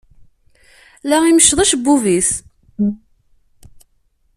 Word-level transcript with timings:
La 1.09 1.17
imecceḍ 1.29 1.59
acebbub-is. 1.63 2.29